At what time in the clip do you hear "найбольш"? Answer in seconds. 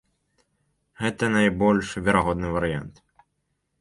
1.37-1.87